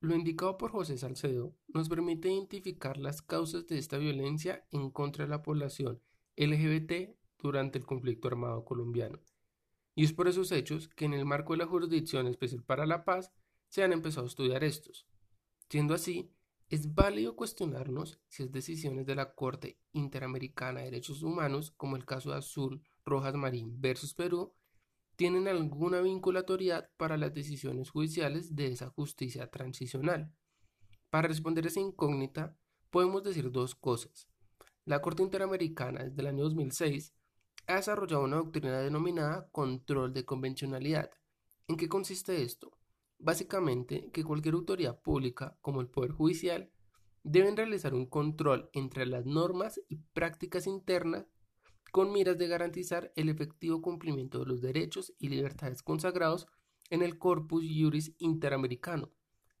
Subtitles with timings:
[0.00, 5.26] Lo indicado por José Salcedo nos permite identificar las causas de esta violencia en contra
[5.26, 6.00] de la población
[6.36, 9.20] LGBT durante el conflicto armado colombiano.
[9.94, 13.04] Y es por esos hechos que en el marco de la Jurisdicción Especial para la
[13.04, 13.30] Paz
[13.68, 15.06] se han empezado a estudiar estos.
[15.68, 16.32] Siendo así,
[16.70, 22.06] es válido cuestionarnos si es decisiones de la Corte Interamericana de Derechos Humanos, como el
[22.06, 24.54] caso de Azul Rojas Marín versus Perú,
[25.20, 30.32] tienen alguna vinculatoriedad para las decisiones judiciales de esa justicia transicional.
[31.10, 32.56] Para responder a esa incógnita,
[32.88, 34.30] podemos decir dos cosas.
[34.86, 37.12] La Corte Interamericana, desde el año 2006,
[37.66, 41.10] ha desarrollado una doctrina denominada control de convencionalidad.
[41.68, 42.72] ¿En qué consiste esto?
[43.18, 46.72] Básicamente que cualquier autoridad pública, como el Poder Judicial,
[47.24, 51.26] deben realizar un control entre las normas y prácticas internas
[51.90, 56.46] con miras de garantizar el efectivo cumplimiento de los derechos y libertades consagrados
[56.90, 59.10] en el Corpus Juris Interamericano,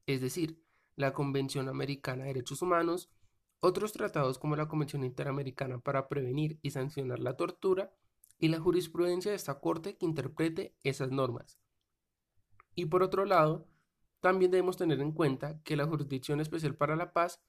[0.06, 0.62] es decir,
[0.96, 3.10] la Convención Americana de Derechos Humanos,
[3.60, 7.92] otros tratados como la Convención Interamericana para prevenir y sancionar la tortura
[8.38, 11.58] y la jurisprudencia de esta Corte que interprete esas normas.
[12.74, 13.66] Y por otro lado,
[14.20, 17.42] también debemos tener en cuenta que la Jurisdicción Especial para la Paz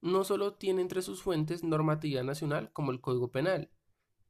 [0.00, 3.70] no solo tiene entre sus fuentes normatividad nacional como el Código Penal,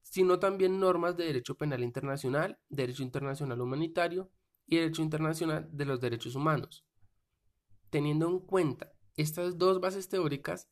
[0.05, 4.31] sino también normas de derecho penal internacional, derecho internacional humanitario
[4.67, 6.85] y derecho internacional de los derechos humanos.
[7.91, 10.69] Teniendo en cuenta estas dos bases teóricas,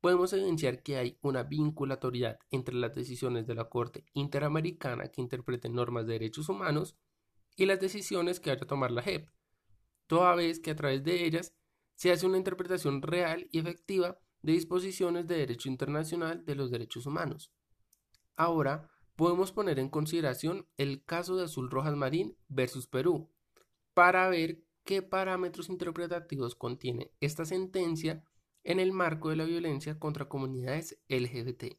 [0.00, 5.74] podemos evidenciar que hay una vinculatoriedad entre las decisiones de la Corte Interamericana que interpreten
[5.74, 6.96] normas de derechos humanos
[7.56, 9.28] y las decisiones que vaya a tomar la JEP,
[10.06, 11.54] toda vez que a través de ellas
[11.94, 17.06] se hace una interpretación real y efectiva de disposiciones de derecho internacional de los derechos
[17.06, 17.50] humanos.
[18.36, 23.30] Ahora podemos poner en consideración el caso de Azul Rojas Marín versus Perú
[23.94, 28.24] para ver qué parámetros interpretativos contiene esta sentencia
[28.62, 31.78] en el marco de la violencia contra comunidades LGBT.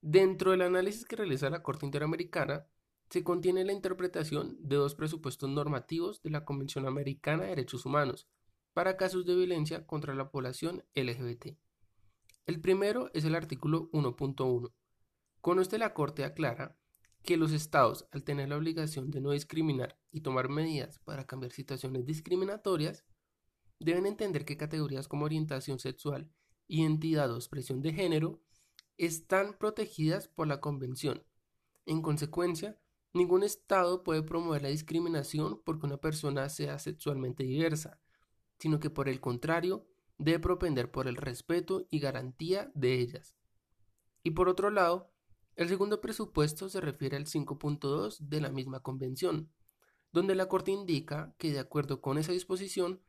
[0.00, 2.66] Dentro del análisis que realiza la Corte Interamericana,
[3.10, 8.28] se contiene la interpretación de dos presupuestos normativos de la Convención Americana de Derechos Humanos
[8.74, 11.56] para casos de violencia contra la población LGBT.
[12.46, 14.72] El primero es el artículo 1.1,
[15.44, 16.74] con este la Corte aclara
[17.22, 21.52] que los estados, al tener la obligación de no discriminar y tomar medidas para cambiar
[21.52, 23.04] situaciones discriminatorias,
[23.78, 26.30] deben entender que categorías como orientación sexual,
[26.66, 28.40] identidad o expresión de género
[28.96, 31.22] están protegidas por la Convención.
[31.84, 32.78] En consecuencia,
[33.12, 38.00] ningún Estado puede promover la discriminación porque una persona sea sexualmente diversa,
[38.58, 43.36] sino que por el contrario, debe propender por el respeto y garantía de ellas.
[44.22, 45.13] Y por otro lado,
[45.56, 49.52] el segundo presupuesto se refiere al 5.2 de la misma convención,
[50.12, 53.02] donde la Corte indica que de acuerdo con esa disposición,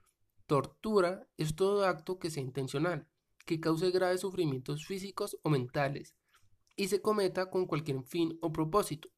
[0.45, 3.07] tortura es todo acto que sea intencional,
[3.45, 6.15] que cause graves sufrimientos físicos o mentales,
[6.75, 9.09] y se cometa con cualquier fin o propósito,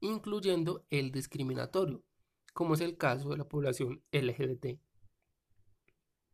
[0.00, 2.02] incluyendo el discriminatorio,
[2.52, 4.80] como es el caso de la población LGBT.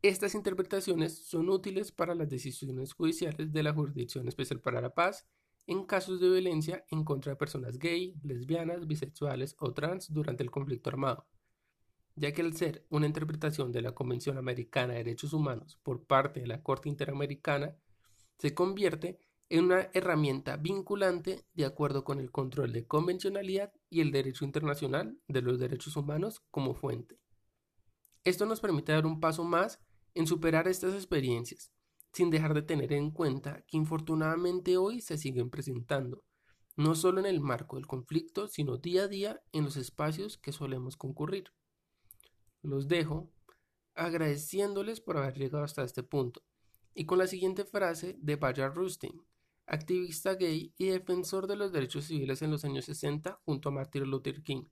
[0.00, 5.26] Estas interpretaciones son útiles para las decisiones judiciales de la Jurisdicción Especial para la Paz
[5.68, 10.50] en casos de violencia en contra de personas gay, lesbianas, bisexuales o trans durante el
[10.50, 11.26] conflicto armado,
[12.16, 16.40] ya que al ser una interpretación de la Convención Americana de Derechos Humanos por parte
[16.40, 17.76] de la Corte Interamericana,
[18.38, 19.20] se convierte
[19.50, 25.20] en una herramienta vinculante de acuerdo con el control de convencionalidad y el derecho internacional
[25.28, 27.20] de los derechos humanos como fuente.
[28.24, 29.80] Esto nos permite dar un paso más
[30.14, 31.72] en superar estas experiencias
[32.18, 36.24] sin dejar de tener en cuenta que infortunadamente hoy se siguen presentando,
[36.74, 40.50] no solo en el marco del conflicto, sino día a día en los espacios que
[40.50, 41.52] solemos concurrir.
[42.60, 43.30] Los dejo
[43.94, 46.42] agradeciéndoles por haber llegado hasta este punto
[46.92, 49.22] y con la siguiente frase de Bayard Rustin,
[49.66, 54.10] activista gay y defensor de los derechos civiles en los años 60 junto a Martin
[54.10, 54.64] Luther King,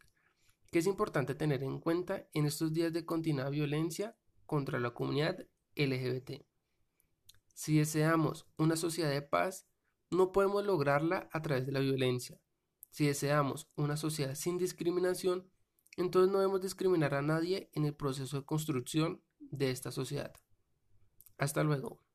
[0.73, 5.47] que es importante tener en cuenta en estos días de continua violencia contra la comunidad
[5.77, 6.45] LGBT.
[7.57, 9.67] Si deseamos una sociedad de paz,
[10.11, 12.39] no podemos lograrla a través de la violencia.
[12.91, 15.51] Si deseamos una sociedad sin discriminación,
[15.97, 20.35] entonces no debemos discriminar a nadie en el proceso de construcción de esta sociedad.
[21.39, 22.06] Hasta luego.